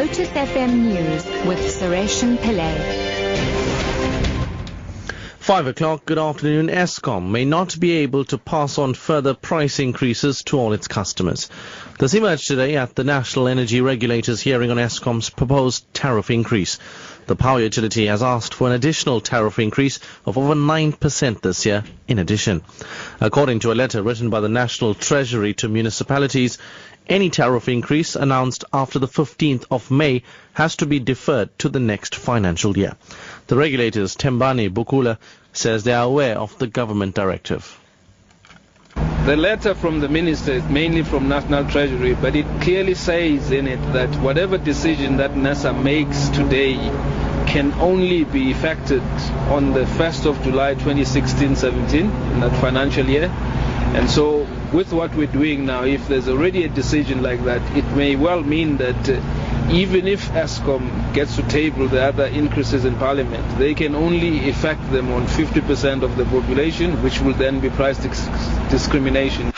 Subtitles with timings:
[0.00, 2.74] Lotus FM News with Sureshan Pillay.
[5.40, 6.68] Five o'clock, good afternoon.
[6.68, 11.50] Eskom may not be able to pass on further price increases to all its customers.
[11.98, 16.78] This emerged today at the National Energy Regulators hearing on Eskom's proposed tariff increase.
[17.26, 21.84] The power utility has asked for an additional tariff increase of over 9% this year
[22.08, 22.62] in addition.
[23.20, 26.58] According to a letter written by the National Treasury to municipalities,
[27.10, 30.22] any tariff increase announced after the 15th of May
[30.54, 32.96] has to be deferred to the next financial year.
[33.48, 35.18] The regulators, Thembani Bukula,
[35.52, 37.76] says they are aware of the government directive.
[39.26, 43.66] The letter from the minister is mainly from National Treasury, but it clearly says in
[43.66, 46.74] it that whatever decision that NERSA makes today
[47.46, 49.02] can only be effected
[49.50, 53.24] on the 1st of July 2016-17 in that financial year.
[53.26, 57.84] And so with what we're doing now, if there's already a decision like that, it
[57.96, 62.96] may well mean that uh, even if Eskom gets to table the other increases in
[62.96, 67.70] parliament, they can only effect them on 50% of the population, which will then be
[67.70, 67.98] price
[68.70, 69.52] discrimination.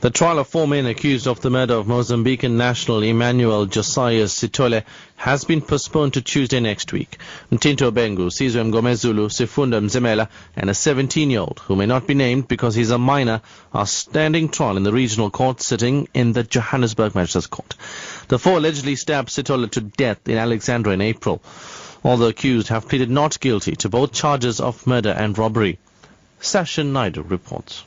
[0.00, 4.84] The trial of four men accused of the murder of Mozambican national Emmanuel Josias Sithole
[5.16, 7.18] has been postponed to Tuesday next week.
[7.50, 12.76] Mtinto Bengu, Sizwe Mngomezulu, Sifunda Mzimela, and a 17-year-old, who may not be named because
[12.76, 13.40] he's a minor,
[13.74, 17.74] are standing trial in the regional court sitting in the Johannesburg Magistrates Court.
[18.28, 21.42] The four allegedly stabbed Sithole to death in Alexandra in April.
[22.04, 25.80] All the accused have pleaded not guilty to both charges of murder and robbery.
[26.40, 27.82] Sashin Naidu reports.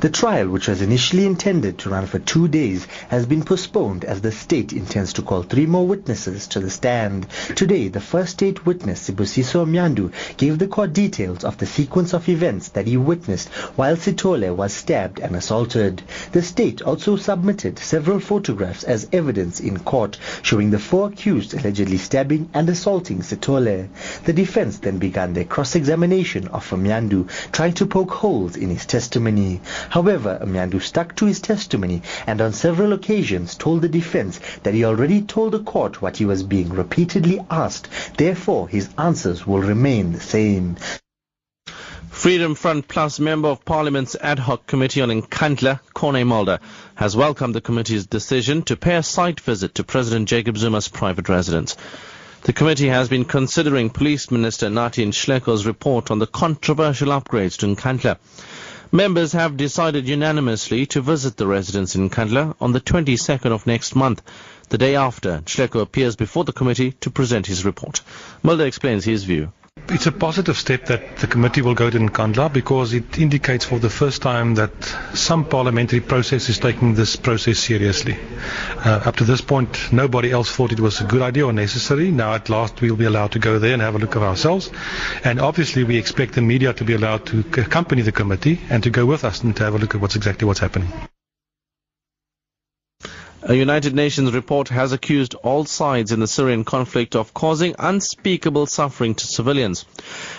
[0.00, 4.20] The trial, which was initially intended to run for two days, has been postponed as
[4.20, 7.26] the state intends to call three more witnesses to the stand.
[7.56, 12.28] Today, the first state witness, Sibusiso Mnyandu, gave the court details of the sequence of
[12.28, 16.00] events that he witnessed while Sithole was stabbed and assaulted.
[16.30, 21.98] The state also submitted several photographs as evidence in court showing the four accused allegedly
[21.98, 23.88] stabbing and assaulting Sithole.
[24.22, 29.60] The defense then began their cross-examination of Mnyandu, trying to poke holes in his testimony.
[29.90, 34.84] However, Mnyandu stuck to his testimony and on several occasions told the defense that he
[34.84, 37.88] already told the court what he was being repeatedly asked.
[38.16, 40.76] Therefore, his answers will remain the same.
[42.10, 46.58] Freedom Front Plus Member of Parliament's Ad Hoc Committee on Nkandla, Corne Mulder,
[46.96, 51.28] has welcomed the committee's decision to pay a site visit to President Jacob Zuma's private
[51.28, 51.76] residence.
[52.42, 57.66] The committee has been considering Police Minister Nathi Nhleko's report on the controversial upgrades to
[57.66, 58.16] Nkandla.
[58.90, 63.94] Members have decided unanimously to visit the residence in Nkandla on the 22nd of next
[63.94, 64.22] month,
[64.70, 68.00] the day after Nhleko appears before the committee to present his report.
[68.42, 69.52] Mulder explains his view.
[69.90, 73.78] It's a positive step that the committee will go to Nkandla because it indicates for
[73.78, 74.84] the first time that
[75.14, 78.18] some parliamentary process is taking this process seriously.
[78.84, 82.10] Uh, up to this point, nobody else thought it was a good idea or necessary.
[82.10, 84.70] Now, at last, we'll be allowed to go there and have a look at ourselves.
[85.24, 88.90] And obviously, we expect the media to be allowed to accompany the committee and to
[88.90, 91.07] go with us and to have a look at what's exactly what's happening.
[93.40, 98.66] A United Nations report has accused all sides in the Syrian conflict of causing unspeakable
[98.66, 99.84] suffering to civilians.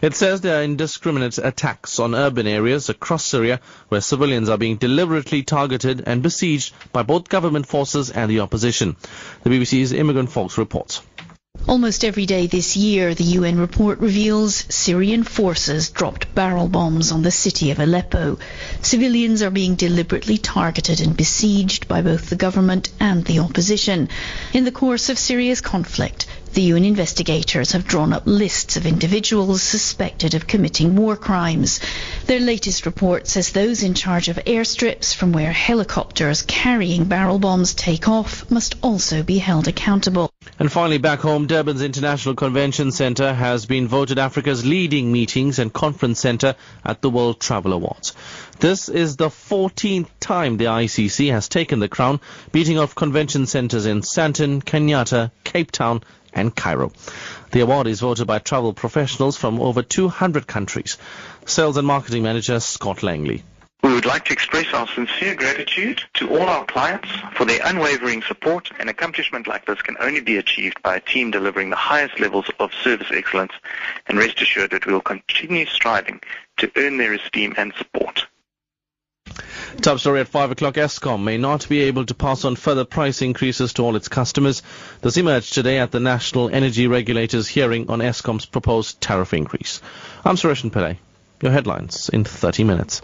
[0.00, 4.76] It says there are indiscriminate attacks on urban areas across Syria where civilians are being
[4.76, 8.96] deliberately targeted and besieged by both government forces and the opposition.
[9.42, 11.02] The BBC's Imogen Foulkes reports.
[11.68, 17.22] Almost every day this year, the UN report reveals Syrian forces dropped barrel bombs on
[17.22, 18.38] the city of Aleppo.
[18.82, 24.08] Civilians are being deliberately targeted and besieged by both the government and the opposition.
[24.52, 26.26] In the course of Syria's conflict,
[26.56, 31.80] the UN investigators have drawn up lists of individuals suspected of committing war crimes.
[32.24, 37.74] Their latest report says those in charge of airstrips from where helicopters carrying barrel bombs
[37.74, 40.30] take off must also be held accountable.
[40.58, 45.70] And finally, back home, Durban's International Convention Centre has been voted Africa's leading meetings and
[45.70, 48.14] conference centre at the World Travel Awards.
[48.60, 52.18] This is the 14th time the ICC has taken the crown,
[52.50, 56.02] beating off convention centres in Sandton, Kenyatta, Cape Town,
[56.36, 56.92] and Cairo.
[57.50, 60.98] The award is voted by travel professionals from over 200 countries.
[61.46, 63.42] Sales and Marketing Manager Scott Langley.
[63.82, 68.22] We would like to express our sincere gratitude to all our clients for their unwavering
[68.22, 68.70] support.
[68.80, 72.50] An accomplishment like this can only be achieved by a team delivering the highest levels
[72.58, 73.52] of service excellence
[74.06, 76.20] and rest assured that we will continue striving
[76.56, 78.26] to earn their esteem and support.
[79.82, 80.74] Top story at 5 o'clock.
[80.74, 84.62] Eskom may not be able to pass on further price increases to all its customers.
[85.00, 89.80] This emerged today at the National Energy Regulators hearing on Eskom's proposed tariff increase.
[90.24, 90.98] I'm Suresh Pillay.
[91.40, 93.02] Your headlines in 30 minutes.